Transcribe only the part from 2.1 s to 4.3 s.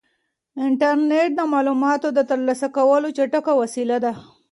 د ترلاسه کولو چټکه وسیله ده.